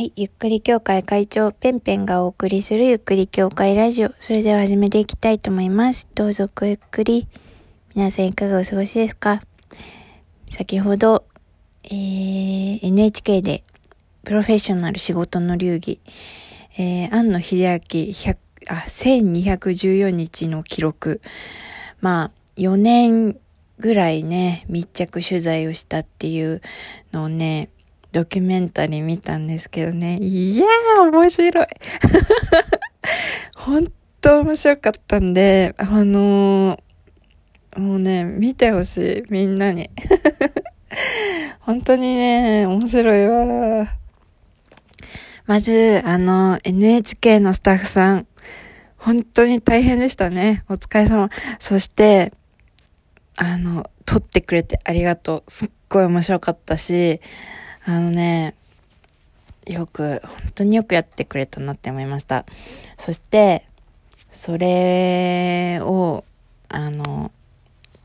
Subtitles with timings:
[0.00, 0.14] はい。
[0.16, 4.14] ゆっくり協会会長、ペンペンがお送りするゆっくり協会ラジオ。
[4.18, 6.08] それでは始めていきたいと思います。
[6.14, 7.28] どうぞごゆっくり。
[7.94, 9.42] 皆さんいかがお過ごしですか？
[10.48, 11.26] 先ほど、
[11.84, 13.62] えー、NHK で、
[14.24, 16.00] プロフェッショナル仕事の流儀、
[16.78, 18.36] えー、庵野秀明100
[18.68, 21.20] あ、1214日の記録。
[22.00, 23.38] まあ、4年
[23.78, 26.62] ぐらいね、密着取材をしたっていう
[27.12, 27.68] のをね、
[28.12, 30.18] ドキュメンタリー見たんですけどね。
[30.18, 31.66] いやー、面白い。
[33.56, 39.22] 本当面白かったんで、あのー、もうね、見てほしい。
[39.30, 39.90] みんなに。
[41.60, 43.96] 本当にね、面白いわ。
[45.46, 48.26] まず、あの、NHK のスタッフさん、
[48.96, 50.64] 本当に大変でしたね。
[50.68, 51.30] お疲れ様。
[51.58, 52.32] そして、
[53.36, 55.50] あの、撮ってくれてありがとう。
[55.50, 57.20] すっごい面白かったし、
[57.90, 58.54] あのね、
[59.66, 62.46] よく、本当によくやってくれたなって思いました。
[62.96, 63.66] そして、
[64.30, 66.24] それを、
[66.68, 67.32] あの、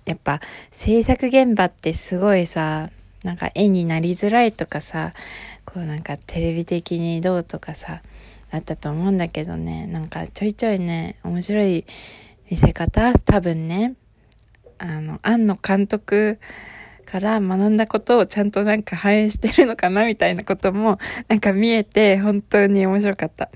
[0.05, 0.41] やっぱ
[0.71, 2.89] 制作現場ってすごいさ、
[3.23, 5.13] なんか絵になりづらいとかさ、
[5.65, 8.01] こうなんかテレビ的にどうとかさ、
[8.49, 11.85] あったと思うんだけどね、なんかちょいちょいね、面白い
[12.49, 13.13] 見せ方？
[13.19, 13.93] 多分ね、
[14.79, 16.39] あの、庵野監督
[17.05, 23.45] から学んだことをちゃんとなんか反映してるのかなみたいなこともなんか見えて本当に面白かった。
[23.45, 23.49] っ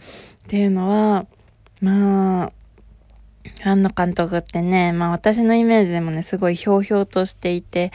[0.47, 1.25] ていうのは、
[1.81, 2.51] まあ、
[3.63, 7.91] 庵野監督ってね、まあ私のイメージでもね、すごいひょうひょうとしていて、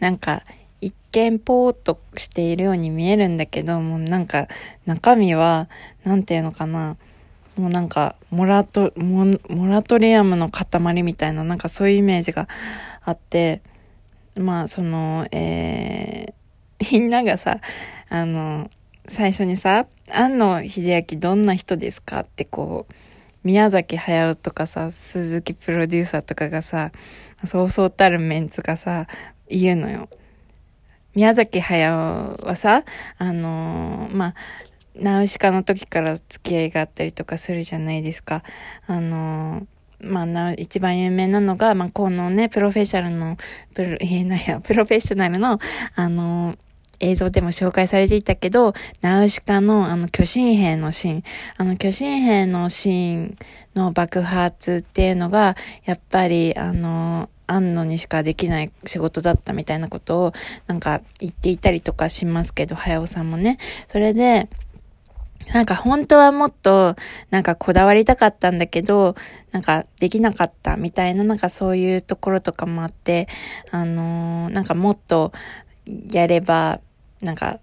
[0.00, 0.42] なんか
[0.80, 4.48] 一見ぽーっとしているように見えるんだけど、もうなんか
[4.84, 5.68] 中身は、
[6.04, 6.96] なんていうのかな、
[7.56, 12.48] もうなんか、モラト、モラトリアムの塊みたいな、なんかそういうイメージが
[13.02, 13.62] あって、
[14.36, 17.60] まあ、その、えー、みんながさ、
[18.08, 18.68] あの、
[19.08, 22.94] 最初にさ、庵野秀明どんな人ですかってこう、
[23.44, 26.92] 宮崎駿とかさ、鈴木プロデューサーとかがさ、
[27.44, 29.06] そうそうたるメンツがさ、
[29.48, 30.08] 言うのよ。
[31.14, 32.84] 宮崎駿はさ、
[33.18, 34.34] あのー、まあ、
[34.94, 38.42] ナウシカの時から付き合いがあったりとかするじゃないですか。
[38.86, 43.36] あのーまあ、一番有名なのが、まあ、このね、プロフェッショナルの、
[43.74, 45.58] プロ、えー、なや、 プロフェッショナルの、
[45.94, 46.56] あの、
[47.00, 51.22] 映像でも紹介されていたけど、ナウシカのあの巨神兵のシーン、
[51.58, 53.36] あの巨神兵のシーン
[53.74, 60.32] の爆発っていうのが、やっぱりあの、安野にしかできない仕事だったみたいなことを
[60.66, 63.58] なんか言っていたりとかしますけど、早尾さんもね。
[63.88, 64.48] それで、
[65.52, 66.96] なんか本当はもっと
[67.30, 69.14] なんかこだわりたかったんだけど、
[69.52, 73.28] なんかできなかったみたいななんかそういうところとかもあって、
[73.70, 75.32] あのー、なんかもっと
[76.10, 76.80] やれば、
[77.22, 77.60] なんか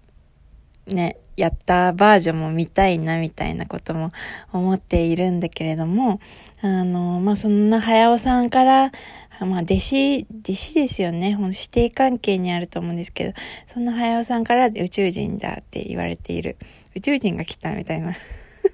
[0.86, 4.12] ね、やったバージョンも見たいなみたいなことも
[4.52, 6.20] 思っているんだけれども、
[6.60, 8.92] あの、まあ、そんな早尾さんから、
[9.40, 11.30] まあ、弟子、弟子ですよね。
[11.30, 13.34] 指定関係にあると思うんですけど、
[13.66, 16.56] そんな早尾さんから宇宙人だって言われている。
[16.94, 18.14] 宇宙人が来たみたいな。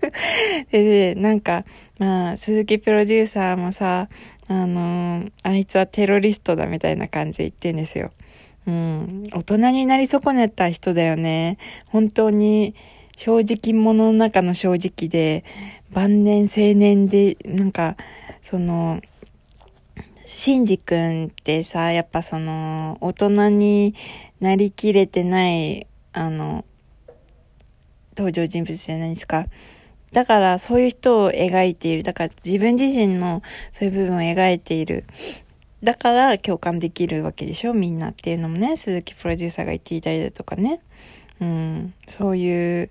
[0.71, 1.65] で、なんか、
[1.99, 4.09] まあ、鈴木プロデューサーもさ、
[4.49, 8.13] あの、あいつはテロリストだみたいな感じで言ってんですよ。
[8.71, 9.25] うん。
[9.33, 11.59] 大人になり損ねた人だよね。
[11.89, 12.75] 本当に、
[13.17, 15.45] 正直者の中の正直で、
[15.91, 17.97] 晩年青年で、なんか、
[18.41, 19.01] その、
[20.25, 23.95] シンジ君ってさ、やっぱその、大人に
[24.39, 26.65] なりきれてない、あの、
[28.17, 29.47] 登場人物じゃないですか。
[30.13, 32.03] だからそういう人を描いている。
[32.03, 33.43] だから自分自身の
[33.73, 35.05] そういう部分を描いている。
[35.83, 40.81] だから共感できるわけでしょみんなっていうのもね、鈴木プロデューサーが言っていたりだとかね。
[41.41, 42.91] うん、そういう、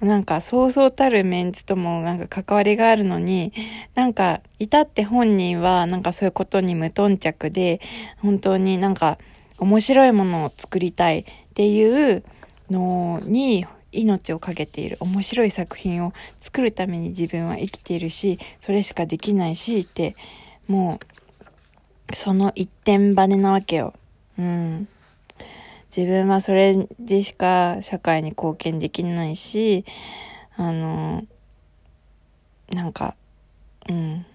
[0.00, 3.52] なんかそうそうたるメンツともなんか関わりがあるのに、
[3.94, 7.80] なんか至って本人はなんかそういうことに無頓着で、
[8.18, 9.18] 本当になんか
[9.58, 12.24] 面白いものを作りたいっていう
[12.70, 20.16] のに命を懸けている面白い作品を作るために自分は生きているしそれしかできないしって
[20.66, 21.06] もう
[22.12, 23.94] その一点バネなわけよ。
[24.38, 24.88] うん。
[25.94, 29.84] 自分はそれでしか社会に貢献できないし、
[30.56, 31.24] あの、
[32.70, 33.14] なんか、
[33.88, 34.26] うん。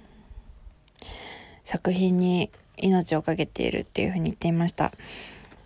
[1.64, 4.94] 作品に命を懸けているっていうふうに言っていました。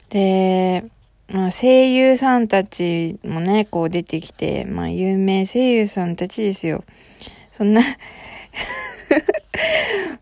[0.09, 0.85] で、
[1.27, 6.83] まあ、声優さんたちもね、こう出てきて、まあ、有名声優さんたちですよ。
[7.51, 7.81] そんな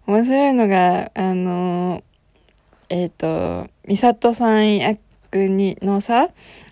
[0.08, 2.04] 面白いのが、あの、
[2.90, 6.30] えっ、ー、と、みさとさん役にのさ、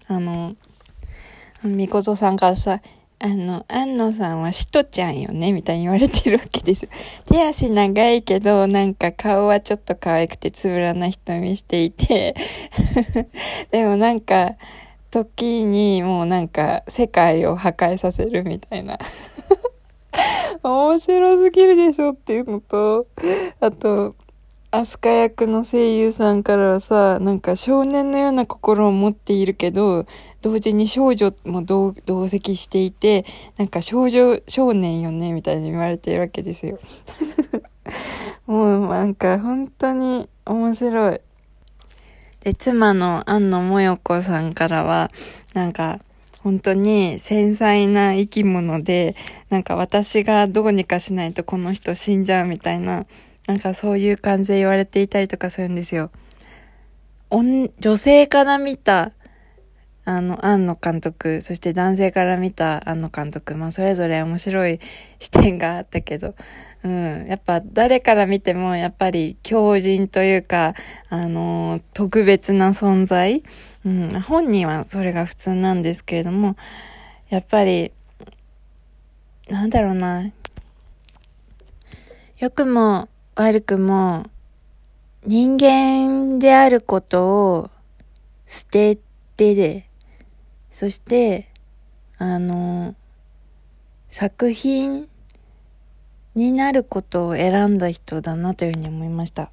[0.08, 0.56] あの、
[1.64, 2.82] みことさんからさ、
[3.20, 6.88] あの、安野さんはしとちゃんよねみたいに言われてるわけです。
[7.26, 12.36] 手足長いけど、なんか顔はちょっと可愛くてつぶらな瞳していて
[13.72, 14.56] でもなんか、
[15.10, 19.00] 時にもうなんか世界を破壊させるみたいな
[20.64, 23.08] 面白すぎるでしょっていうのと、
[23.60, 24.16] あと、
[24.70, 30.06] アスカ役の声優さんからはさ、なんか少年のような心を持っているけど、
[30.42, 33.26] 同時に少女も同同席していて、
[33.58, 36.80] なんか少女少年よね、みたいに言われてるわけですよ。
[38.46, 41.22] もうなんか本当に面白い。
[42.42, 45.12] で、妻の安野もよこさんからは、
[45.54, 46.00] なんか、
[46.48, 49.18] 本当に繊細な生き物で、
[49.50, 53.06] なんか私がどうにかしないとこの人死んじゃうみたいな、
[53.48, 56.10] なんかそういう感じで言われていたりとかするんですよ。
[57.30, 59.12] 女性から見た、
[60.06, 64.80] あの、庵野監督、そして男性から見た庵野監督、まあそれぞれ面白い
[65.20, 66.34] 視点があったけど、
[66.84, 67.26] うん。
[67.28, 70.74] やっぱ誰から見てもやっぱり強靭というか、
[71.10, 73.44] あのー、特別な存在。
[73.86, 74.22] うん。
[74.22, 76.56] 本人はそれが普通なんですけれども、
[77.30, 77.92] やっぱり、
[79.50, 80.32] なんだろうな。
[82.40, 84.26] 良くも悪くも
[85.26, 87.72] 人間であることを
[88.46, 88.98] 捨て
[89.36, 89.90] てで、
[90.72, 91.50] そして、
[92.18, 92.96] あの、
[94.10, 95.10] 作品
[96.38, 99.52] になることを選んだ人だなというふうに思いました。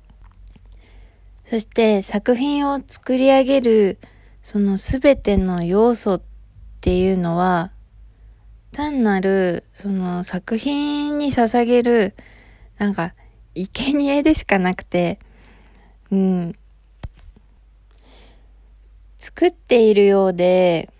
[1.46, 3.98] そして作品を作り上げる
[4.42, 6.22] そのすべての要素っ
[6.80, 7.72] ていうのは
[8.72, 12.14] 単なるその作品に捧げる
[12.76, 13.14] なんか
[13.54, 15.18] 生贄でしかなくて、
[16.10, 16.56] うん。
[19.16, 20.90] 作っているようで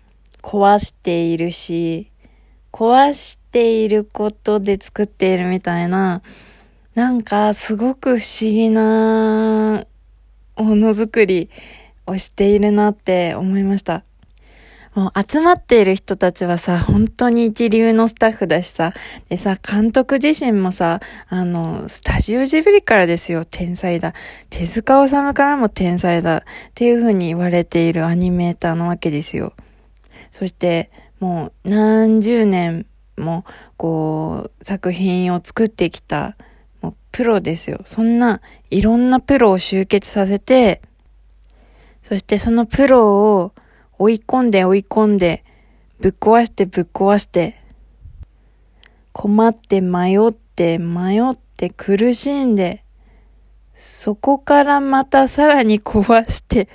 [0.41, 2.09] 壊しているし、
[2.75, 6.21] 壊していることで作っているみたいな、
[6.93, 9.85] なんかすごく不思議な
[10.57, 11.49] ものづくり
[12.05, 14.03] をしているなって思いました。
[14.93, 18.93] もう集まっている人たちはさ、本当に一流のスタッフだしさ、
[19.29, 20.99] でさ、監督自身もさ、
[21.29, 24.13] あの、スタジオジブリからですよ、天才だ。
[24.49, 26.39] 手塚治虫からも天才だ。
[26.39, 26.41] っ
[26.73, 29.53] ていう風に言われているアニメーターなわけですよ。
[30.29, 32.85] そして、もう何十年
[33.17, 33.45] も
[33.77, 36.35] こう作品を作ってきた
[36.81, 37.81] もうプロですよ。
[37.85, 40.81] そんないろんなプロを集結させて、
[42.01, 43.53] そしてそのプロを
[43.97, 45.43] 追い込んで追い込んで、
[45.99, 47.61] ぶっ壊してぶっ壊して、
[49.11, 52.83] 困って迷って迷って苦しんで、
[53.73, 56.67] そこからまたさらに壊して、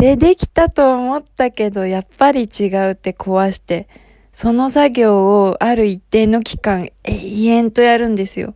[0.00, 3.86] で、できたと思ったけど、やっぱり違うって壊して、
[4.32, 8.54] その作業をある一定の期間永遠とやるんですよ。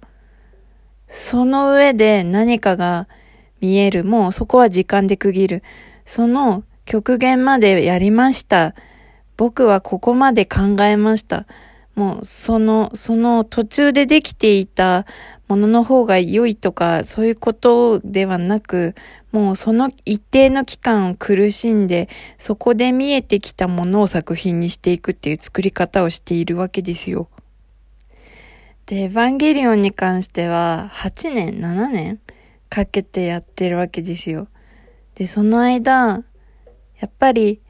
[1.06, 3.08] その上で何かが
[3.60, 4.04] 見える。
[4.04, 5.62] もうそこは時間で区切る。
[6.06, 8.74] その極限までやりました。
[9.36, 11.44] 僕はここまで考えました。
[11.94, 15.06] もうその、その途中でできていた
[15.48, 18.94] ものの方が良いとか、そういうことではなく、
[19.30, 22.08] もうその一定の期間を苦しんで、
[22.38, 27.28] そこで見えてきたものを作品にしていくっていう作り方をしているわけですよ。
[28.86, 32.20] で、エヴァンゲリオンに関しては、8年、7年
[32.68, 34.48] かけてやってるわけですよ。
[35.14, 36.24] で、その間、
[37.00, 37.60] やっぱり、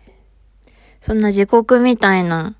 [1.01, 2.57] そんな時刻みたいな、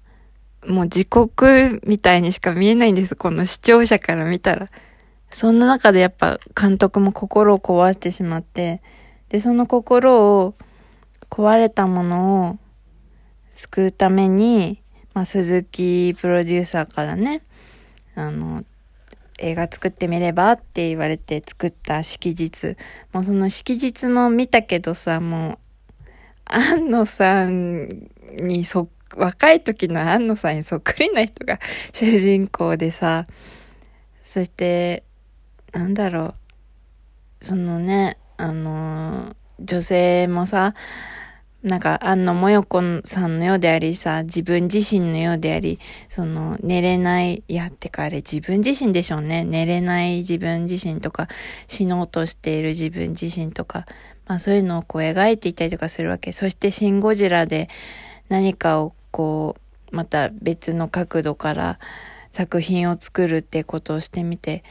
[0.67, 3.17] もう時刻みたいにしか見えないんです。
[3.17, 4.71] この視聴者から見たら。
[5.31, 8.83] そんな中でやっぱ監督も心を壊してしまって、
[9.29, 10.55] で、その心を
[11.29, 12.59] 壊れたものを
[13.53, 14.81] 救うために、
[15.13, 17.43] まあ、鈴木プロデューサーからね、
[18.15, 18.65] あの、
[19.39, 22.77] 映画作ってみればって言われて作った式日。
[23.13, 25.59] もうその式日も見たけどさ、もう、
[26.47, 27.89] 安野さん
[28.41, 31.59] にそっ、若い時の安野さんにそっくりな人が
[31.93, 33.27] 主人公でさ、
[34.23, 35.05] そして、
[35.73, 36.35] なんだろ
[37.41, 40.75] う、そのね、あの、女性もさ、
[41.63, 45.79] なんか、安野もよこさんのようでありさ、自分自身のようであり、
[46.09, 49.45] その、寝れない、いや、ってかあれ自分自身でしょうね。
[49.45, 51.27] 寝れない自分自身とか、
[51.67, 53.87] 死のうとしている自分自身とか、
[54.27, 56.33] まあそういうのをこう描いていたりとかするわけ。
[56.33, 57.71] そして、シン・ゴジラで
[58.29, 59.55] 何かをこ
[59.93, 61.79] う、また別の角度から
[62.33, 64.65] 作品を作るってことをしてみて、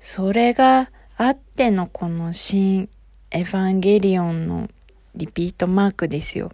[0.00, 2.88] それがあってのこの新
[3.30, 4.70] エヴァンゲリオンの
[5.14, 6.50] リピートマークですよ。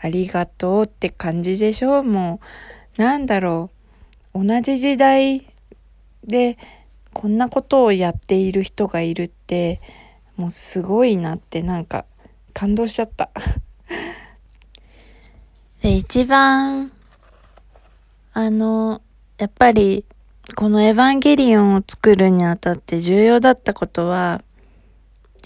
[0.00, 2.40] ありがとうって感じでしょうも
[2.96, 3.68] う、なんだろ
[4.32, 5.46] う、同じ時代
[6.24, 6.56] で
[7.12, 9.82] こんなことをやっている人がいるって、
[10.36, 12.06] もうすごいなってなんか
[12.54, 13.28] 感動しちゃった。
[15.82, 16.92] で、一番、
[18.32, 19.02] あの、
[19.36, 20.04] やっぱり、
[20.54, 24.42] このエヴァンゲリオンを作るにあたって重要だったことは、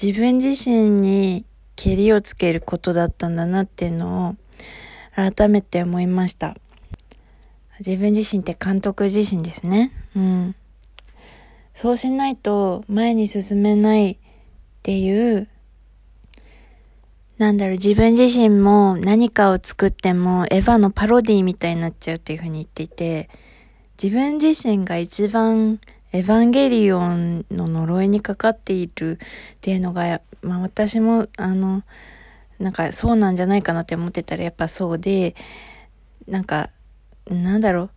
[0.00, 4.36] 自分自身にけりをつけることだったんだなっていうのを
[5.14, 6.54] 改めて思いました。
[7.78, 9.90] 自分自身って監督自身ですね。
[10.14, 10.54] うん。
[11.72, 14.18] そうしないと前に進めないっ
[14.82, 15.48] ていう、
[17.38, 23.28] なんだろう、自分自身も何かを作ってもエヴァのパロディみたいになっちゃうっていうふうに言っていて、
[24.02, 25.78] 自分自身が一番
[26.12, 29.18] エヴァンゲリオンの呪いにかかっている
[29.56, 31.82] っていうのが、まあ私も、あの、
[32.58, 35.34] なんかそうなんじゃないかなって思ってたらやっぱそうで、
[36.26, 36.70] なんか、
[37.28, 37.90] なんだろ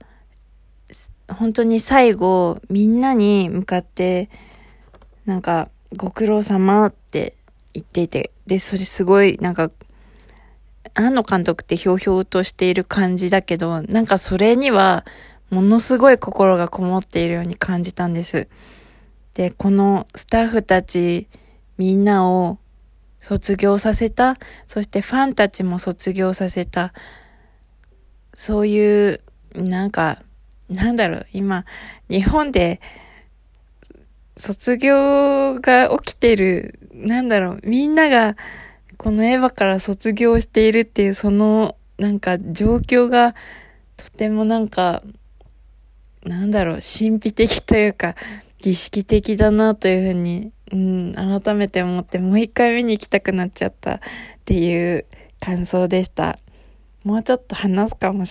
[1.29, 4.29] う、本当に最後、みんなに向かって、
[5.25, 7.35] なんか、ご苦労様って
[7.73, 9.71] 言っていて、で、それすごい、なんか、
[10.93, 15.05] 庵野監督ってひょうひょうとしている感じだけど、なんかそれには、
[15.49, 18.47] ものすごい心がこもっているように感じたんです。
[19.33, 21.27] で、このスタッフたち
[21.77, 22.59] みんなを
[23.19, 26.93] 卒業させた、そしてファンたちも卒業させた、
[28.33, 29.21] そういう、
[29.55, 30.21] なんか、
[30.69, 31.65] なんだろう、今、
[32.09, 32.79] 日本で
[34.37, 38.35] 卒業が起きてる、なんだろう、みんなが
[38.97, 43.33] このエヴァから卒業しているっていうそのなんか状況が
[43.97, 45.01] とてもなんか
[46.25, 48.15] なんだろう、神秘的というか、
[48.57, 53.99] 儀式的だなというふうに、うん、改めて思って、もう一回見に行きたくなっちゃったっ
[54.43, 55.05] ていう
[55.39, 56.37] 感想でした。
[57.05, 58.27] もうちょっと話すかもしれない。